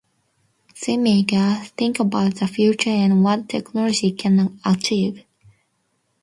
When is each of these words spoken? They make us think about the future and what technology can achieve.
They 0.83 0.97
make 0.97 1.31
us 1.31 1.69
think 1.77 1.99
about 1.99 2.37
the 2.37 2.47
future 2.47 2.89
and 2.89 3.23
what 3.23 3.47
technology 3.47 4.09
can 4.11 4.59
achieve. 4.65 5.23